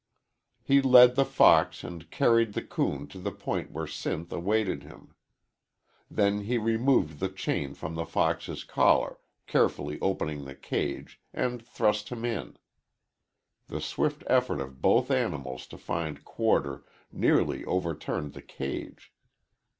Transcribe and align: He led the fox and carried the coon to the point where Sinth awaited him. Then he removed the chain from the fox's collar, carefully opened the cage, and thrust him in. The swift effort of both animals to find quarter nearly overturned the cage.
He 0.63 0.81
led 0.81 1.13
the 1.15 1.25
fox 1.25 1.83
and 1.83 2.09
carried 2.09 2.53
the 2.53 2.63
coon 2.63 3.05
to 3.09 3.19
the 3.19 3.31
point 3.31 3.69
where 3.69 3.85
Sinth 3.85 4.31
awaited 4.31 4.81
him. 4.81 5.13
Then 6.09 6.45
he 6.45 6.57
removed 6.57 7.19
the 7.19 7.29
chain 7.29 7.75
from 7.75 7.93
the 7.93 8.07
fox's 8.07 8.63
collar, 8.63 9.19
carefully 9.45 9.99
opened 10.01 10.47
the 10.47 10.55
cage, 10.55 11.21
and 11.35 11.63
thrust 11.63 12.09
him 12.09 12.25
in. 12.25 12.57
The 13.67 13.79
swift 13.79 14.23
effort 14.25 14.59
of 14.59 14.81
both 14.81 15.11
animals 15.11 15.67
to 15.67 15.77
find 15.77 16.25
quarter 16.25 16.83
nearly 17.11 17.63
overturned 17.65 18.33
the 18.33 18.41
cage. 18.41 19.13